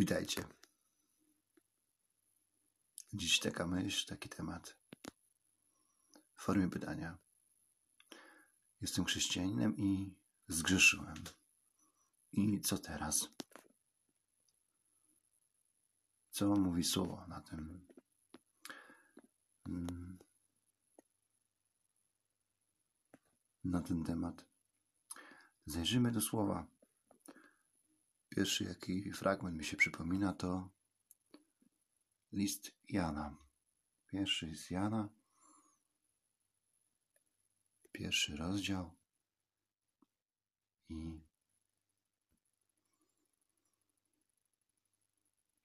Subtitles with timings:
[0.00, 0.44] Witajcie.
[3.12, 4.76] Dziś taka myśl, taki temat
[6.34, 7.18] w formie pytania.
[8.80, 10.14] Jestem chrześcijaninem i
[10.48, 11.14] zgrzeszyłem.
[12.32, 13.28] I co teraz?
[16.30, 17.86] Co mówi słowo na tym?
[19.68, 20.18] Mm,
[23.64, 24.46] na ten temat.
[25.66, 26.79] Zajrzymy do słowa.
[28.40, 30.70] Pierwszy, jaki fragment mi się przypomina, to
[32.32, 33.36] list Jana.
[34.06, 35.08] Pierwszy z Jana,
[37.92, 38.96] pierwszy rozdział
[40.88, 41.20] i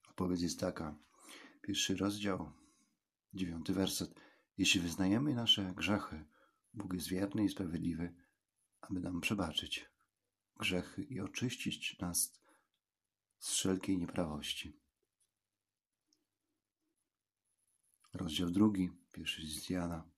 [0.10, 0.96] odpowiedź jest taka.
[1.62, 2.52] Pierwszy rozdział,
[3.34, 4.20] dziewiąty werset.
[4.58, 6.26] Jeśli wyznajemy nasze grzechy,
[6.74, 8.16] Bóg jest wierny i sprawiedliwy,
[8.82, 9.90] aby nam przebaczyć
[10.60, 12.45] grzechy i oczyścić nas
[13.46, 14.80] z wszelkiej nieprawości.
[18.14, 20.10] Rozdział drugi, pierwszy z Jana.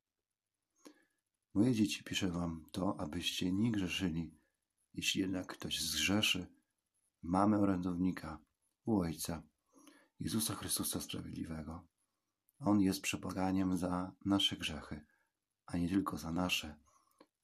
[1.53, 4.31] Moje dzieci, piszę wam to, abyście nie grzeszyli.
[4.94, 6.48] Jeśli jednak ktoś zgrzeszy,
[7.22, 8.39] mamy orędownika
[8.86, 9.44] u Ojca,
[10.20, 11.88] Jezusa Chrystusa Sprawiedliwego.
[12.59, 15.05] On jest przebaganiem za nasze grzechy,
[15.66, 16.80] a nie tylko za nasze,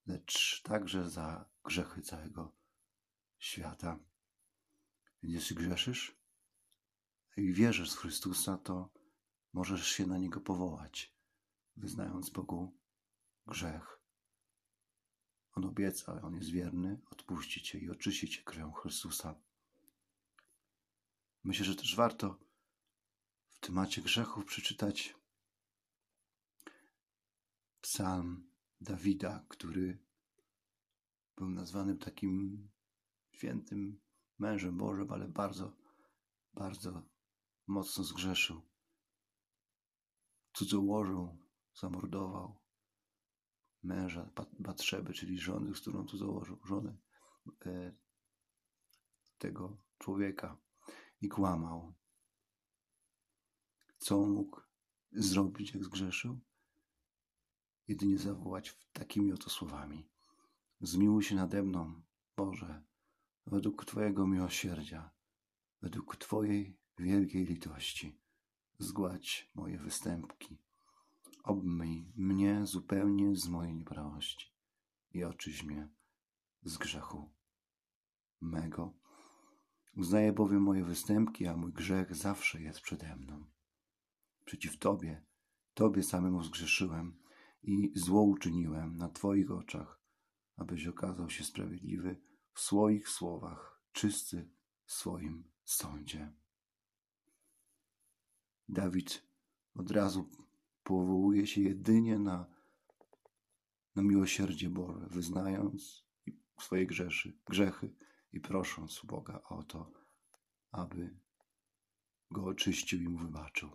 [0.06, 2.56] lecz także za grzechy całego
[3.38, 4.12] świata.
[5.24, 6.18] Jeśli grzeszysz
[7.38, 8.90] i wierzysz w Chrystusa, to
[9.54, 11.16] możesz się na Niego powołać,
[11.76, 12.78] wyznając Bogu
[13.48, 14.00] grzech.
[15.52, 19.36] On obieca, On jest wierny, odpuści Cię i oczyści Cię krwią Chrystusa.
[21.44, 22.40] Myślę, że też warto
[23.52, 25.16] w temacie grzechów przeczytać
[27.82, 28.52] psalm
[28.82, 29.98] Dawida, który
[31.36, 32.70] był nazwanym takim
[33.32, 34.00] świętym
[34.44, 35.75] mężem Bożym, ale bardzo,
[36.53, 37.03] bardzo
[37.67, 38.61] mocno zgrzeszył.
[40.53, 41.38] Cudzołożył,
[41.73, 42.59] zamordował
[43.83, 46.98] męża Batrzeby, czyli żony, z którą cudzołożył, żonę
[47.65, 47.95] e,
[49.37, 50.58] tego człowieka
[51.21, 51.93] i kłamał.
[53.98, 54.61] Co mógł
[55.11, 56.39] zrobić, jak zgrzeszył?
[57.87, 60.09] Jedynie zawołać takimi oto słowami.
[60.82, 62.02] Zmiłuj się nade mną,
[62.36, 62.83] Boże,
[63.45, 65.11] według Twojego miłosierdzia,
[65.81, 68.20] według Twojej wielkiej litości,
[68.80, 70.58] zgładź moje występki.
[71.43, 74.53] Obmyj mnie zupełnie z mojej nieprawości
[75.11, 75.89] i oczyś mnie
[76.64, 77.32] z grzechu
[78.42, 78.93] mego.
[79.95, 83.45] Uznaję bowiem moje występki, a mój grzech zawsze jest przede mną.
[84.45, 85.26] Przeciw Tobie,
[85.73, 87.20] Tobie samemu zgrzeszyłem
[87.64, 89.99] i zło uczyniłem na Twoich oczach,
[90.58, 92.21] abyś okazał się sprawiedliwy
[92.53, 94.49] w swoich słowach, czysty
[94.86, 96.33] w swoim sądzie.
[98.69, 99.23] Dawid
[99.75, 100.30] od razu
[100.83, 102.45] powołuje się jedynie na,
[103.95, 106.05] na miłosierdzie Boże, wyznając
[106.59, 107.95] swoje grzeszy, grzechy
[108.33, 109.91] i prosząc Boga o to,
[110.71, 111.17] aby
[112.31, 113.70] go oczyścił i mu wybaczył.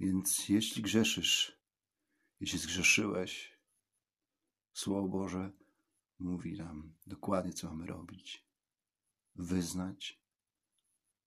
[0.00, 1.57] Więc jeśli grzeszysz,
[2.40, 3.58] jeśli zgrzeszyłeś,
[4.72, 5.52] Słowo Boże
[6.18, 8.48] mówi nam dokładnie, co mamy robić.
[9.34, 10.22] Wyznać,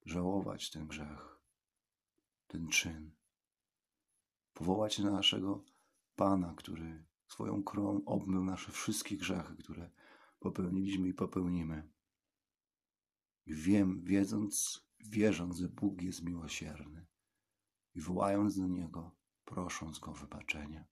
[0.05, 1.41] żałować ten grzech,
[2.47, 3.11] ten czyn.
[4.53, 5.65] Powołać na naszego
[6.15, 9.91] Pana, który swoją krwią obmył nasze wszystkie grzechy, które
[10.39, 11.89] popełniliśmy i popełnimy.
[13.47, 17.07] Wiem, wiedząc, wierząc, że Bóg jest miłosierny
[17.95, 20.87] i wołając do Niego, prosząc Go o wybaczenie.